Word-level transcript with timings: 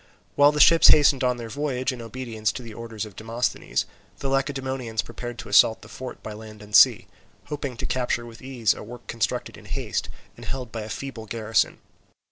While 0.33 0.51
the 0.51 0.59
ships 0.59 0.87
hastened 0.87 1.23
on 1.23 1.37
their 1.37 1.47
voyage 1.47 1.91
in 1.91 2.01
obedience 2.01 2.51
to 2.53 2.63
the 2.63 2.73
orders 2.73 3.05
of 3.05 3.15
Demosthenes, 3.15 3.85
the 4.17 4.29
Lacedaemonians 4.29 5.03
prepared 5.03 5.37
to 5.37 5.47
assault 5.49 5.83
the 5.83 5.87
fort 5.87 6.23
by 6.23 6.33
land 6.33 6.63
and 6.63 6.75
sea, 6.75 7.05
hoping 7.49 7.77
to 7.77 7.85
capture 7.85 8.25
with 8.25 8.41
ease 8.41 8.73
a 8.73 8.81
work 8.81 9.05
constructed 9.05 9.57
in 9.57 9.65
haste, 9.65 10.09
and 10.35 10.45
held 10.45 10.71
by 10.71 10.81
a 10.81 10.89
feeble 10.89 11.27
garrison. 11.27 11.77